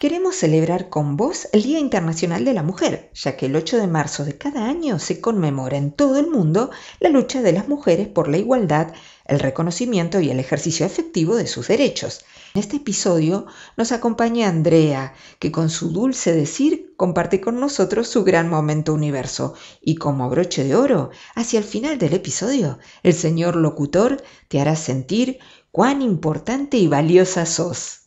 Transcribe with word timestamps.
Queremos 0.00 0.34
celebrar 0.34 0.88
con 0.88 1.18
vos 1.18 1.46
el 1.52 1.62
Día 1.62 1.78
Internacional 1.78 2.42
de 2.46 2.54
la 2.54 2.62
Mujer, 2.62 3.10
ya 3.12 3.36
que 3.36 3.44
el 3.44 3.54
8 3.54 3.76
de 3.76 3.86
marzo 3.86 4.24
de 4.24 4.38
cada 4.38 4.66
año 4.66 4.98
se 4.98 5.20
conmemora 5.20 5.76
en 5.76 5.92
todo 5.92 6.18
el 6.18 6.26
mundo 6.30 6.70
la 7.00 7.10
lucha 7.10 7.42
de 7.42 7.52
las 7.52 7.68
mujeres 7.68 8.08
por 8.08 8.26
la 8.26 8.38
igualdad, 8.38 8.94
el 9.26 9.38
reconocimiento 9.38 10.18
y 10.18 10.30
el 10.30 10.40
ejercicio 10.40 10.86
efectivo 10.86 11.36
de 11.36 11.46
sus 11.46 11.68
derechos. 11.68 12.24
En 12.54 12.60
este 12.62 12.76
episodio 12.76 13.44
nos 13.76 13.92
acompaña 13.92 14.48
Andrea, 14.48 15.12
que 15.38 15.52
con 15.52 15.68
su 15.68 15.90
dulce 15.90 16.32
decir 16.32 16.94
comparte 16.96 17.42
con 17.42 17.60
nosotros 17.60 18.08
su 18.08 18.24
gran 18.24 18.48
momento 18.48 18.94
universo. 18.94 19.52
Y 19.82 19.96
como 19.96 20.30
broche 20.30 20.64
de 20.64 20.76
oro, 20.76 21.10
hacia 21.34 21.58
el 21.58 21.64
final 21.66 21.98
del 21.98 22.14
episodio, 22.14 22.78
el 23.02 23.12
señor 23.12 23.54
locutor 23.54 24.22
te 24.48 24.62
hará 24.62 24.76
sentir 24.76 25.40
cuán 25.70 26.00
importante 26.00 26.78
y 26.78 26.88
valiosa 26.88 27.44
sos. 27.44 28.00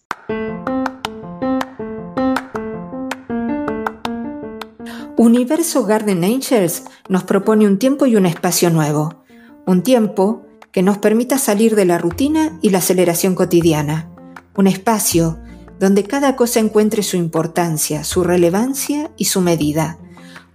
Universo 5.44 5.84
Garden 5.84 6.24
Angels 6.24 6.86
nos 7.10 7.26
propone 7.26 7.68
un 7.68 7.78
tiempo 7.78 8.06
y 8.06 8.16
un 8.16 8.26
espacio 8.26 8.70
nuevo. 8.70 9.26
Un 9.68 9.84
tiempo 9.84 10.44
que 10.72 10.82
nos 10.82 11.00
permita 11.00 11.38
salir 11.38 11.76
de 11.76 11.84
la 11.84 11.98
rutina 11.98 12.58
y 12.62 12.70
la 12.70 12.78
aceleración 12.78 13.36
cotidiana. 13.36 14.10
Un 14.56 14.68
espacio 14.68 15.38
donde 15.82 16.06
cada 16.06 16.38
cosa 16.38 16.62
encuentre 16.62 17.04
su 17.04 17.18
importancia, 17.18 18.06
su 18.06 18.24
relevancia 18.24 19.12
y 19.18 19.26
su 19.26 19.42
medida. 19.42 20.00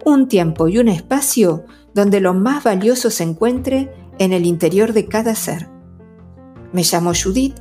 Un 0.06 0.26
tiempo 0.26 0.68
y 0.68 0.78
un 0.78 0.88
espacio 0.88 1.66
donde 1.92 2.20
lo 2.20 2.32
más 2.32 2.64
valioso 2.64 3.10
se 3.10 3.24
encuentre 3.24 3.92
en 4.18 4.32
el 4.32 4.46
interior 4.46 4.94
de 4.94 5.04
cada 5.04 5.34
ser. 5.34 5.68
Me 6.72 6.82
llamo 6.82 7.12
Judith 7.12 7.56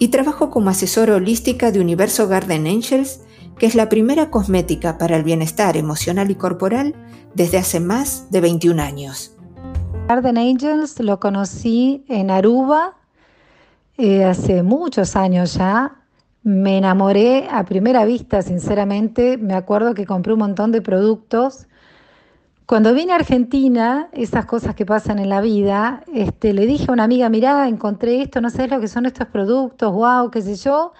y 0.00 0.08
trabajo 0.08 0.50
como 0.50 0.70
asesora 0.70 1.14
holística 1.14 1.70
de 1.70 1.78
Universo 1.78 2.26
Garden 2.26 2.66
Angels 2.66 3.20
que 3.62 3.66
es 3.66 3.76
la 3.76 3.88
primera 3.88 4.28
cosmética 4.28 4.98
para 4.98 5.14
el 5.14 5.22
bienestar 5.22 5.76
emocional 5.76 6.32
y 6.32 6.34
corporal 6.34 6.96
desde 7.34 7.58
hace 7.58 7.78
más 7.78 8.28
de 8.32 8.40
21 8.40 8.82
años. 8.82 9.36
Garden 10.08 10.36
Angels 10.36 10.98
lo 10.98 11.20
conocí 11.20 12.04
en 12.08 12.32
Aruba 12.32 12.96
eh, 13.98 14.24
hace 14.24 14.64
muchos 14.64 15.14
años 15.14 15.54
ya. 15.54 15.94
Me 16.42 16.78
enamoré 16.78 17.46
a 17.52 17.64
primera 17.64 18.04
vista, 18.04 18.42
sinceramente. 18.42 19.38
Me 19.38 19.54
acuerdo 19.54 19.94
que 19.94 20.06
compré 20.06 20.32
un 20.32 20.40
montón 20.40 20.72
de 20.72 20.82
productos. 20.82 21.68
Cuando 22.66 22.92
vine 22.94 23.12
a 23.12 23.16
Argentina, 23.16 24.08
esas 24.10 24.44
cosas 24.44 24.74
que 24.74 24.84
pasan 24.84 25.20
en 25.20 25.28
la 25.28 25.40
vida, 25.40 26.02
este, 26.12 26.52
le 26.52 26.66
dije 26.66 26.86
a 26.88 26.94
una 26.94 27.04
amiga, 27.04 27.28
mirá, 27.28 27.68
encontré 27.68 28.22
esto, 28.22 28.40
no 28.40 28.50
sé 28.50 28.66
lo 28.66 28.80
que 28.80 28.88
son 28.88 29.06
estos 29.06 29.28
productos, 29.28 29.92
wow, 29.92 30.32
qué 30.32 30.42
sé 30.42 30.56
yo 30.56 30.92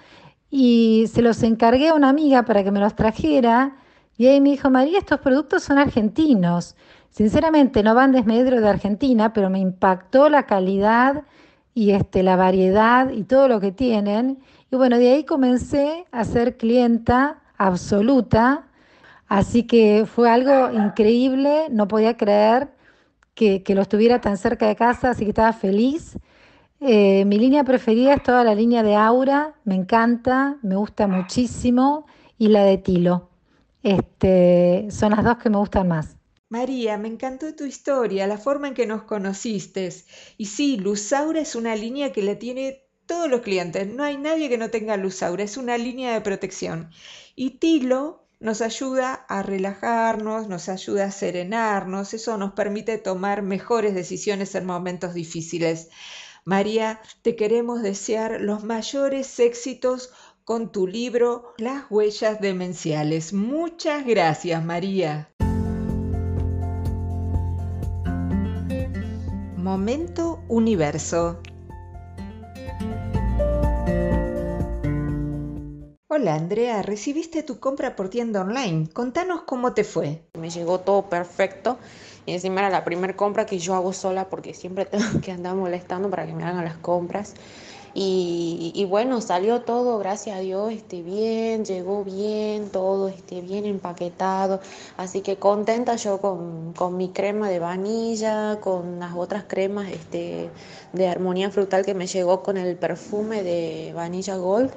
y 0.55 1.07
se 1.11 1.23
los 1.23 1.41
encargué 1.41 1.89
a 1.89 1.95
una 1.95 2.09
amiga 2.09 2.43
para 2.43 2.63
que 2.63 2.69
me 2.69 2.79
los 2.79 2.95
trajera 2.95 3.75
y 4.19 4.27
ahí 4.27 4.39
me 4.39 4.51
dijo, 4.51 4.69
María, 4.69 4.99
estos 4.99 5.19
productos 5.19 5.63
son 5.63 5.79
argentinos. 5.79 6.75
Sinceramente 7.09 7.81
no 7.81 7.95
van 7.95 8.11
desmedro 8.11 8.61
de 8.61 8.69
Argentina, 8.69 9.33
pero 9.33 9.49
me 9.49 9.57
impactó 9.57 10.29
la 10.29 10.43
calidad 10.43 11.23
y 11.73 11.89
este, 11.89 12.21
la 12.21 12.35
variedad 12.35 13.09
y 13.09 13.23
todo 13.23 13.47
lo 13.47 13.59
que 13.59 13.71
tienen. 13.71 14.43
Y 14.69 14.75
bueno, 14.75 14.99
de 14.99 15.13
ahí 15.13 15.23
comencé 15.23 16.05
a 16.11 16.23
ser 16.23 16.55
clienta 16.55 17.41
absoluta, 17.57 18.67
así 19.27 19.63
que 19.63 20.05
fue 20.05 20.29
algo 20.29 20.71
increíble, 20.71 21.65
no 21.71 21.87
podía 21.87 22.15
creer 22.15 22.69
que, 23.33 23.63
que 23.63 23.73
lo 23.73 23.81
estuviera 23.81 24.21
tan 24.21 24.37
cerca 24.37 24.67
de 24.67 24.75
casa, 24.75 25.09
así 25.09 25.23
que 25.23 25.31
estaba 25.31 25.53
feliz. 25.53 26.15
Eh, 26.85 27.23
mi 27.23 27.39
línea 27.39 27.63
preferida 27.63 28.13
es 28.13 28.23
toda 28.23 28.43
la 28.43 28.53
línea 28.53 28.83
de 28.83 28.95
Aura, 28.95 29.55
me 29.63 29.73
encanta, 29.75 30.57
me 30.63 30.75
gusta 30.75 31.07
muchísimo, 31.07 32.05
y 32.37 32.49
la 32.49 32.65
de 32.65 32.77
Tilo. 32.77 33.29
Este, 33.83 34.87
son 34.91 35.11
las 35.11 35.23
dos 35.23 35.37
que 35.37 35.49
me 35.49 35.57
gustan 35.57 35.87
más. 35.87 36.17
María, 36.49 36.97
me 36.97 37.07
encantó 37.07 37.55
tu 37.55 37.63
historia, 37.63 38.27
la 38.27 38.37
forma 38.37 38.67
en 38.67 38.73
que 38.73 38.85
nos 38.85 39.03
conociste. 39.03 39.93
Y 40.37 40.47
sí, 40.47 40.75
Luzaura 40.75 41.39
es 41.39 41.55
una 41.55 41.73
línea 41.77 42.11
que 42.11 42.21
la 42.21 42.37
tiene 42.37 42.83
todos 43.05 43.29
los 43.29 43.41
clientes. 43.41 43.87
No 43.87 44.03
hay 44.03 44.17
nadie 44.17 44.49
que 44.49 44.57
no 44.57 44.69
tenga 44.69 44.97
Luzaura, 44.97 45.43
es 45.43 45.55
una 45.55 45.77
línea 45.77 46.11
de 46.13 46.19
protección. 46.19 46.89
Y 47.33 47.51
Tilo 47.59 48.25
nos 48.41 48.61
ayuda 48.61 49.13
a 49.13 49.41
relajarnos, 49.41 50.49
nos 50.49 50.67
ayuda 50.67 51.05
a 51.05 51.11
serenarnos, 51.11 52.13
eso 52.13 52.37
nos 52.37 52.51
permite 52.51 52.97
tomar 52.97 53.41
mejores 53.41 53.95
decisiones 53.95 54.53
en 54.55 54.65
momentos 54.65 55.13
difíciles. 55.13 55.87
María, 56.45 56.99
te 57.21 57.37
queremos 57.37 57.81
desear 57.81 58.41
los 58.41 58.65
mayores 58.65 59.39
éxitos 59.39 60.11
con 60.43 60.73
tu 60.73 60.87
libro 60.87 61.53
Las 61.57 61.85
huellas 61.89 62.41
demenciales. 62.41 63.31
Muchas 63.31 64.05
gracias, 64.05 64.63
María. 64.63 65.29
Momento 69.55 70.43
Universo. 70.49 71.41
Hola 76.15 76.35
Andrea, 76.35 76.83
recibiste 76.83 77.41
tu 77.41 77.59
compra 77.59 77.95
por 77.95 78.07
tienda 78.07 78.41
online. 78.41 78.87
Contanos 78.93 79.41
cómo 79.47 79.73
te 79.73 79.83
fue. 79.83 80.21
Me 80.37 80.51
llegó 80.51 80.79
todo 80.79 81.09
perfecto 81.09 81.79
y 82.27 82.33
encima 82.33 82.59
era 82.59 82.69
la 82.69 82.85
primera 82.85 83.15
compra 83.15 83.47
que 83.47 83.57
yo 83.57 83.73
hago 83.73 83.93
sola 83.93 84.29
porque 84.29 84.53
siempre 84.53 84.85
tengo 84.91 85.21
que 85.21 85.31
andar 85.31 85.55
molestando 85.55 86.11
para 86.11 86.27
que 86.27 86.33
me 86.33 86.43
hagan 86.43 86.65
las 86.65 86.77
compras. 86.77 87.33
Y, 87.95 88.85
bueno, 88.89 89.21
salió 89.21 89.61
todo, 89.61 89.97
gracias 89.97 90.37
a 90.37 90.39
Dios, 90.39 90.71
este, 90.71 91.01
bien, 91.01 91.65
llegó 91.65 92.03
bien, 92.03 92.69
todo 92.69 93.07
este, 93.07 93.41
bien 93.41 93.65
empaquetado. 93.65 94.61
Así 94.97 95.21
que 95.21 95.37
contenta 95.37 95.95
yo 95.95 96.21
con, 96.21 96.73
con 96.73 96.95
mi 96.95 97.09
crema 97.09 97.49
de 97.49 97.57
vanilla, 97.57 98.59
con 98.61 98.99
las 98.99 99.15
otras 99.15 99.45
cremas 99.47 99.89
este, 99.89 100.51
de 100.91 101.07
armonía 101.07 101.49
frutal 101.49 101.83
que 101.83 101.95
me 101.95 102.05
llegó 102.05 102.43
con 102.43 102.57
el 102.57 102.75
perfume 102.75 103.41
de 103.41 103.93
Vanilla 103.95 104.35
Gold. 104.35 104.71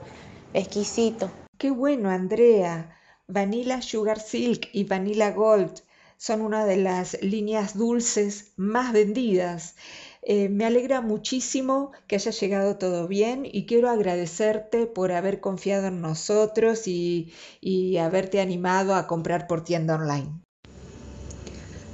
Exquisito. 0.57 1.31
Qué 1.59 1.71
bueno, 1.71 2.09
Andrea. 2.09 2.97
Vanilla 3.29 3.83
Sugar 3.83 4.19
Silk 4.19 4.71
y 4.73 4.85
Vanilla 4.85 5.31
Gold 5.33 5.83
son 6.17 6.41
una 6.41 6.65
de 6.65 6.79
las 6.79 7.23
líneas 7.23 7.77
dulces 7.77 8.53
más 8.57 8.95
vendidas. 8.95 9.75
Eh, 10.23 10.49
me 10.49 10.65
alegra 10.65 11.03
muchísimo 11.03 11.93
que 12.07 12.17
haya 12.17 12.31
llegado 12.31 12.79
todo 12.79 13.07
bien 13.07 13.43
y 13.45 13.67
quiero 13.67 13.91
agradecerte 13.91 14.87
por 14.87 15.13
haber 15.13 15.41
confiado 15.41 15.89
en 15.89 16.01
nosotros 16.01 16.89
y, 16.89 17.33
haberte 18.01 18.41
animado 18.41 18.95
a 18.95 19.07
comprar 19.07 19.47
por 19.47 19.63
tienda 19.63 19.97
online. 19.97 20.41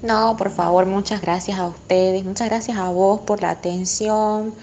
No, 0.03 0.37
por 0.37 0.51
favor, 0.51 0.87
muchas 0.87 1.21
gracias 1.21 1.59
a 1.59 1.67
ustedes, 1.67 2.25
muchas 2.25 2.49
gracias 2.49 2.79
a 2.79 2.91
vos 2.91 3.23
por 3.23 3.43
la 3.43 3.51
atención, 3.51 4.55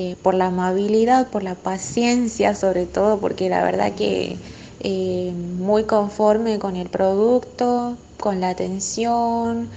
eh, 0.00 0.14
por 0.22 0.34
la 0.34 0.46
amabilidad, 0.46 1.26
por 1.26 1.42
la 1.42 1.56
paciencia 1.56 2.54
sobre 2.54 2.86
todo, 2.86 3.18
porque 3.18 3.48
la 3.48 3.64
verdad 3.64 3.94
que 3.96 4.36
eh, 4.78 5.32
muy 5.32 5.84
conforme 5.86 6.60
con 6.60 6.76
el 6.76 6.88
producto, 6.88 7.96
con 8.20 8.40
la 8.40 8.50
atención, 8.50 9.68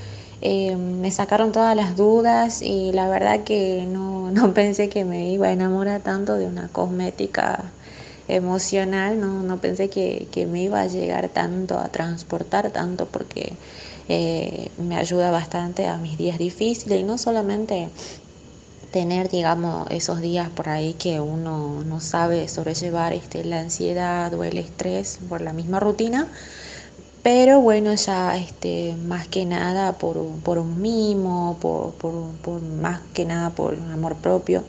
eh, 0.42 0.76
me 0.76 1.10
sacaron 1.10 1.52
todas 1.52 1.76
las 1.76 1.96
dudas 1.96 2.62
y 2.62 2.92
la 2.92 3.10
verdad 3.10 3.40
que 3.44 3.88
no, 3.88 4.32
pensé 4.54 4.90
que 4.90 5.06
me 5.06 5.32
iba 5.32 5.48
a 5.48 5.54
enamorar 5.54 6.02
tanto 6.02 6.36
de 6.36 6.46
una 6.46 6.68
cosmética 6.68 7.72
emocional, 8.28 9.20
no, 9.20 9.58
pensé 9.58 9.90
que, 9.90 10.48
me 10.48 10.62
iba 10.62 10.82
a 10.82 10.86
llegar 10.86 11.30
tanto, 11.30 11.80
a 11.80 11.88
transportar 11.90 12.70
tanto, 12.70 13.08
porque 13.08 13.54
me 14.78 14.98
ayuda 14.98 15.32
bastante 15.32 15.88
a 15.88 15.98
mis 15.98 16.18
días 16.18 16.38
difíciles 16.38 17.00
y 17.00 17.04
no 17.04 17.18
solamente 17.18 17.90
tener, 18.92 19.30
digamos, 19.30 19.88
esos 19.90 20.22
días 20.22 20.50
por 20.50 20.70
ahí 20.70 20.94
que 20.94 21.20
uno 21.22 21.84
no 21.86 22.00
sabe 22.02 22.48
sobrellevar 22.48 23.14
este, 23.14 23.44
la 23.44 23.62
ansiedad 23.62 24.34
o 24.34 24.44
el 24.44 24.58
estrés 24.58 25.20
por 25.30 25.42
la 25.42 25.54
misma 25.54 25.80
rutina, 25.80 26.28
pero 27.24 27.62
bueno, 27.62 27.94
ya 27.94 28.36
este, 28.36 28.96
más 29.06 29.28
que 29.28 29.46
nada 29.46 29.94
por, 29.94 30.18
un 30.18 30.82
mimo, 30.82 31.58
por, 31.62 32.62
más 32.62 33.02
que 33.14 33.26
nada 33.26 33.52
por 33.52 33.76
un 33.76 33.92
amor 33.92 34.16
propio 34.16 34.64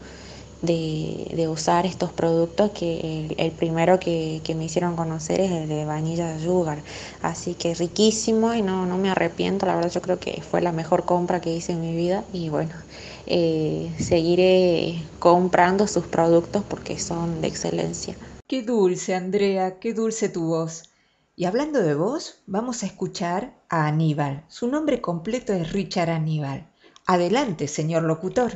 de, 0.60 1.48
usar 1.50 1.86
estos 1.86 2.12
productos 2.12 2.70
que 2.70 3.34
el, 3.36 3.50
primero 3.52 3.98
que, 3.98 4.42
me 4.56 4.64
hicieron 4.66 4.96
conocer 4.96 5.40
es 5.40 5.50
el 5.50 5.68
de 5.68 5.84
Vanilla 5.84 6.38
Sugar. 6.38 6.78
Así 7.22 7.54
que 7.54 7.74
riquísimo 7.74 8.54
y 8.54 8.62
no, 8.62 8.86
no 8.86 8.98
me 8.98 9.10
arrepiento, 9.10 9.66
la 9.66 9.74
verdad 9.74 9.90
yo 9.90 10.02
creo 10.02 10.20
que 10.20 10.42
fue 10.42 10.60
la 10.60 10.72
mejor 10.72 11.04
compra 11.04 11.40
que 11.40 11.52
hice 11.52 11.72
en 11.72 11.80
mi 11.80 11.94
vida 11.96 12.22
y 12.32 12.50
bueno, 12.50 12.72
eh, 13.26 13.92
seguiré 13.98 15.02
comprando 15.18 15.86
sus 15.86 16.06
productos 16.06 16.64
porque 16.68 16.98
son 16.98 17.40
de 17.40 17.48
excelencia. 17.48 18.16
Qué 18.46 18.62
dulce, 18.62 19.14
Andrea, 19.14 19.78
qué 19.78 19.94
dulce 19.94 20.28
tu 20.28 20.46
voz. 20.46 20.90
Y 21.34 21.46
hablando 21.46 21.80
de 21.80 21.94
voz, 21.94 22.42
vamos 22.46 22.82
a 22.82 22.86
escuchar 22.86 23.54
a 23.68 23.86
Aníbal. 23.86 24.44
Su 24.48 24.68
nombre 24.68 25.00
completo 25.00 25.52
es 25.52 25.72
Richard 25.72 26.10
Aníbal. 26.10 26.70
Adelante, 27.06 27.68
señor 27.68 28.02
locutor. 28.02 28.52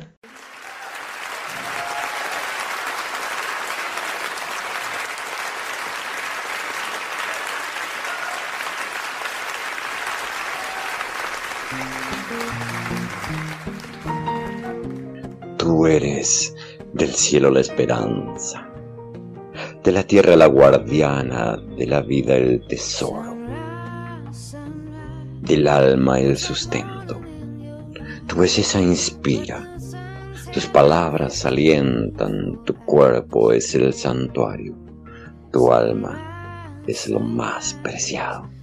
Tú 15.66 15.84
eres 15.84 16.54
del 16.92 17.12
cielo 17.12 17.50
la 17.50 17.58
esperanza, 17.58 18.70
de 19.82 19.90
la 19.90 20.04
tierra 20.04 20.36
la 20.36 20.46
guardiana, 20.46 21.56
de 21.76 21.88
la 21.88 22.02
vida 22.02 22.36
el 22.36 22.64
tesoro, 22.68 23.36
del 25.40 25.66
alma 25.66 26.20
el 26.20 26.36
sustento. 26.36 27.20
Tu 28.28 28.36
belleza 28.36 28.80
inspira, 28.80 29.76
tus 30.52 30.66
palabras 30.66 31.44
alientan, 31.44 32.62
tu 32.64 32.72
cuerpo 32.84 33.50
es 33.50 33.74
el 33.74 33.92
santuario, 33.92 34.72
tu 35.50 35.72
alma 35.72 36.80
es 36.86 37.08
lo 37.08 37.18
más 37.18 37.74
preciado 37.82 38.55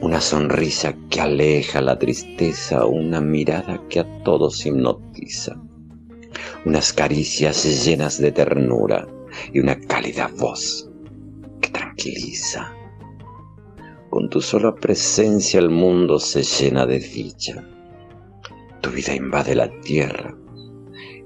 una 0.00 0.20
sonrisa 0.20 0.94
que 1.08 1.20
aleja 1.20 1.80
la 1.80 1.98
tristeza, 1.98 2.84
una 2.84 3.20
mirada 3.20 3.80
que 3.88 4.00
a 4.00 4.22
todos 4.22 4.66
hipnotiza, 4.66 5.56
unas 6.64 6.92
caricias 6.92 7.64
llenas 7.84 8.20
de 8.20 8.32
ternura 8.32 9.08
y 9.52 9.60
una 9.60 9.78
cálida 9.80 10.30
voz 10.36 10.90
que 11.60 11.70
tranquiliza. 11.70 12.72
Con 14.10 14.28
tu 14.28 14.40
sola 14.40 14.74
presencia 14.74 15.60
el 15.60 15.70
mundo 15.70 16.18
se 16.18 16.42
llena 16.42 16.86
de 16.86 16.98
dicha. 16.98 17.64
Tu 18.82 18.90
vida 18.90 19.14
invade 19.14 19.54
la 19.54 19.70
tierra 19.80 20.36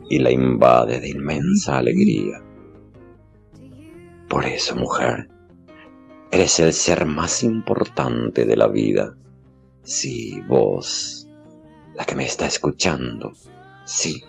y 0.09 0.19
la 0.19 0.31
invade 0.31 1.01
de 1.01 1.09
inmensa 1.09 1.79
alegría. 1.79 2.43
Por 4.29 4.45
eso, 4.45 4.77
mujer, 4.77 5.29
Eres 6.33 6.61
el 6.61 6.73
ser 6.73 7.07
más 7.07 7.43
importante 7.43 8.45
de 8.45 8.57
la 8.57 8.69
vida. 8.69 9.17
Sí, 9.83 10.41
vos, 10.49 11.29
la 11.95 12.05
que 12.05 12.15
me 12.15 12.25
está 12.25 12.47
escuchando. 12.47 13.33
Sí, 13.85 14.23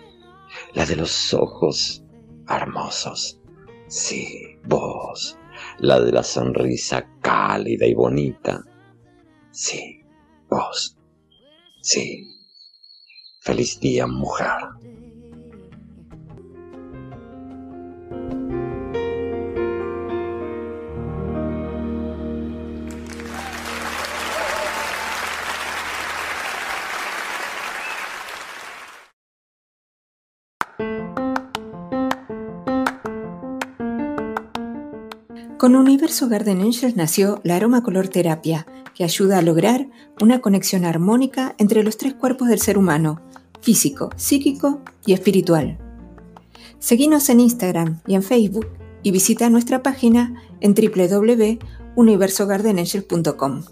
la 0.74 0.84
de 0.84 0.96
los 0.96 1.32
ojos 1.32 2.02
hermosos. 2.48 3.40
Sí, 3.86 4.58
vos, 4.64 5.38
la 5.78 6.00
de 6.00 6.10
la 6.10 6.24
sonrisa 6.24 7.08
cálida 7.20 7.86
y 7.86 7.94
bonita. 7.94 8.64
Sí, 9.52 10.00
vos. 10.50 10.96
Sí. 11.82 12.26
Feliz 13.40 13.78
día, 13.80 14.06
mujer. 14.06 14.48
Con 35.62 35.76
Universo 35.76 36.28
Garden 36.28 36.60
Angels 36.60 36.96
nació 36.96 37.40
la 37.44 37.54
aroma 37.54 37.84
color 37.84 38.08
terapia, 38.08 38.66
que 38.96 39.04
ayuda 39.04 39.38
a 39.38 39.42
lograr 39.42 39.86
una 40.20 40.40
conexión 40.40 40.84
armónica 40.84 41.54
entre 41.56 41.84
los 41.84 41.98
tres 41.98 42.14
cuerpos 42.14 42.48
del 42.48 42.58
ser 42.58 42.76
humano, 42.76 43.20
físico, 43.60 44.10
psíquico 44.16 44.80
y 45.06 45.12
espiritual. 45.12 45.78
Seguinos 46.80 47.28
en 47.28 47.38
Instagram 47.38 48.00
y 48.08 48.16
en 48.16 48.24
Facebook 48.24 48.66
y 49.04 49.12
visita 49.12 49.50
nuestra 49.50 49.84
página 49.84 50.42
en 50.58 50.74
www.universogardenangels.com. 50.74 53.62